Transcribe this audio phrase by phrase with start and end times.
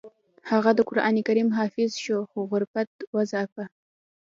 [0.49, 3.65] هغه د قران کریم حافظ شو خو غربت وځاپه